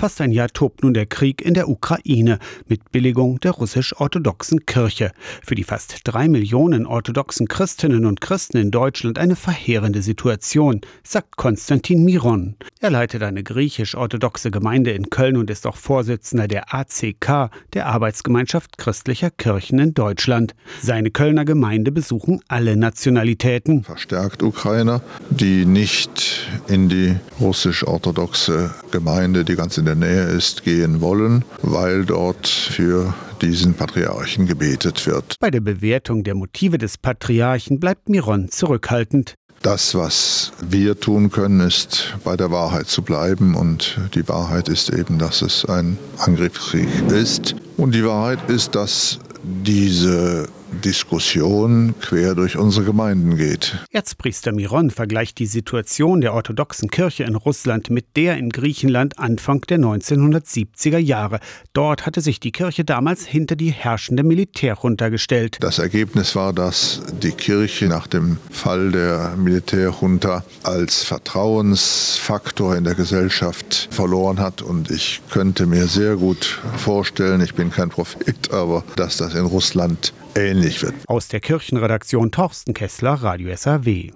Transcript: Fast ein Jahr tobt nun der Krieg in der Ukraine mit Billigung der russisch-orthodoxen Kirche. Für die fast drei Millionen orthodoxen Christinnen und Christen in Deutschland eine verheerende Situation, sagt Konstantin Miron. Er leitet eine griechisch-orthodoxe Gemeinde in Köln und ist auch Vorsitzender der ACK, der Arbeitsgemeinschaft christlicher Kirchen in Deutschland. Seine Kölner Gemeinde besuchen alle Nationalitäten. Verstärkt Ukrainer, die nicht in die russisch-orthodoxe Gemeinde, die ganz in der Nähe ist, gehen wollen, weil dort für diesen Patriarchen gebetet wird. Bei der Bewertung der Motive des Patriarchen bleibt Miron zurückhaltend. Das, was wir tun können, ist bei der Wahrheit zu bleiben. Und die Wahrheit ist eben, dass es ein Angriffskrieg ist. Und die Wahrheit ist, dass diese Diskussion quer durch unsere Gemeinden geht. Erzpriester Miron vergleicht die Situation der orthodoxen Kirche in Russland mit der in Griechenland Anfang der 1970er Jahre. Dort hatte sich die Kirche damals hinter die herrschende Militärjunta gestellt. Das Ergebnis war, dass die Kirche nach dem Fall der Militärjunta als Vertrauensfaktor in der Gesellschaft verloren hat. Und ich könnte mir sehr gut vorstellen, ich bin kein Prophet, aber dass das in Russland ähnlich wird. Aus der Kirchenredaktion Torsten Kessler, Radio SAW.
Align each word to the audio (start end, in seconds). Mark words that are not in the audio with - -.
Fast 0.00 0.22
ein 0.22 0.32
Jahr 0.32 0.48
tobt 0.48 0.82
nun 0.82 0.94
der 0.94 1.04
Krieg 1.04 1.42
in 1.42 1.52
der 1.52 1.68
Ukraine 1.68 2.38
mit 2.66 2.90
Billigung 2.90 3.38
der 3.40 3.50
russisch-orthodoxen 3.50 4.64
Kirche. 4.64 5.12
Für 5.44 5.54
die 5.54 5.62
fast 5.62 6.00
drei 6.04 6.26
Millionen 6.26 6.86
orthodoxen 6.86 7.48
Christinnen 7.48 8.06
und 8.06 8.22
Christen 8.22 8.56
in 8.56 8.70
Deutschland 8.70 9.18
eine 9.18 9.36
verheerende 9.36 10.00
Situation, 10.00 10.80
sagt 11.02 11.36
Konstantin 11.36 12.02
Miron. 12.02 12.56
Er 12.80 12.88
leitet 12.88 13.22
eine 13.22 13.42
griechisch-orthodoxe 13.42 14.50
Gemeinde 14.50 14.92
in 14.92 15.10
Köln 15.10 15.36
und 15.36 15.50
ist 15.50 15.66
auch 15.66 15.76
Vorsitzender 15.76 16.48
der 16.48 16.74
ACK, 16.74 17.50
der 17.74 17.84
Arbeitsgemeinschaft 17.84 18.78
christlicher 18.78 19.28
Kirchen 19.30 19.78
in 19.80 19.92
Deutschland. 19.92 20.54
Seine 20.80 21.10
Kölner 21.10 21.44
Gemeinde 21.44 21.92
besuchen 21.92 22.40
alle 22.48 22.74
Nationalitäten. 22.78 23.84
Verstärkt 23.84 24.42
Ukrainer, 24.42 25.02
die 25.28 25.66
nicht 25.66 26.39
in 26.68 26.88
die 26.88 27.16
russisch-orthodoxe 27.40 28.74
Gemeinde, 28.90 29.44
die 29.44 29.56
ganz 29.56 29.78
in 29.78 29.84
der 29.84 29.94
Nähe 29.94 30.24
ist, 30.24 30.64
gehen 30.64 31.00
wollen, 31.00 31.44
weil 31.62 32.04
dort 32.04 32.46
für 32.46 33.14
diesen 33.40 33.74
Patriarchen 33.74 34.46
gebetet 34.46 35.06
wird. 35.06 35.36
Bei 35.40 35.50
der 35.50 35.60
Bewertung 35.60 36.24
der 36.24 36.34
Motive 36.34 36.78
des 36.78 36.98
Patriarchen 36.98 37.80
bleibt 37.80 38.08
Miron 38.08 38.48
zurückhaltend. 38.50 39.34
Das, 39.62 39.94
was 39.94 40.52
wir 40.62 40.98
tun 40.98 41.30
können, 41.30 41.60
ist 41.60 42.14
bei 42.24 42.34
der 42.34 42.50
Wahrheit 42.50 42.86
zu 42.88 43.02
bleiben. 43.02 43.54
Und 43.54 43.98
die 44.14 44.26
Wahrheit 44.26 44.70
ist 44.70 44.88
eben, 44.90 45.18
dass 45.18 45.42
es 45.42 45.66
ein 45.66 45.98
Angriffskrieg 46.16 46.88
ist. 47.08 47.54
Und 47.76 47.94
die 47.94 48.04
Wahrheit 48.04 48.48
ist, 48.48 48.74
dass 48.74 49.18
diese 49.42 50.48
Diskussion 50.84 51.94
quer 52.00 52.34
durch 52.34 52.56
unsere 52.56 52.86
Gemeinden 52.86 53.36
geht. 53.36 53.76
Erzpriester 53.90 54.52
Miron 54.52 54.90
vergleicht 54.90 55.38
die 55.38 55.46
Situation 55.46 56.20
der 56.20 56.34
orthodoxen 56.34 56.90
Kirche 56.90 57.24
in 57.24 57.34
Russland 57.34 57.90
mit 57.90 58.16
der 58.16 58.36
in 58.38 58.50
Griechenland 58.50 59.18
Anfang 59.18 59.60
der 59.62 59.78
1970er 59.78 60.98
Jahre. 60.98 61.40
Dort 61.72 62.06
hatte 62.06 62.20
sich 62.20 62.40
die 62.40 62.52
Kirche 62.52 62.84
damals 62.84 63.26
hinter 63.26 63.56
die 63.56 63.70
herrschende 63.70 64.22
Militärjunta 64.22 65.08
gestellt. 65.08 65.58
Das 65.60 65.78
Ergebnis 65.78 66.34
war, 66.36 66.52
dass 66.52 67.02
die 67.22 67.32
Kirche 67.32 67.86
nach 67.86 68.06
dem 68.06 68.38
Fall 68.50 68.92
der 68.92 69.34
Militärjunta 69.36 70.44
als 70.62 71.02
Vertrauensfaktor 71.02 72.76
in 72.76 72.84
der 72.84 72.94
Gesellschaft 72.94 73.88
verloren 73.90 74.40
hat. 74.40 74.62
Und 74.62 74.90
ich 74.90 75.20
könnte 75.30 75.66
mir 75.66 75.86
sehr 75.86 76.16
gut 76.16 76.60
vorstellen, 76.76 77.40
ich 77.40 77.54
bin 77.54 77.70
kein 77.70 77.88
Prophet, 77.88 78.52
aber 78.52 78.84
dass 78.96 79.16
das 79.16 79.34
in 79.34 79.44
Russland 79.44 80.12
ähnlich 80.34 80.82
wird. 80.82 80.94
Aus 81.06 81.28
der 81.28 81.40
Kirchenredaktion 81.40 82.30
Torsten 82.30 82.74
Kessler, 82.74 83.14
Radio 83.14 83.54
SAW. 83.56 84.08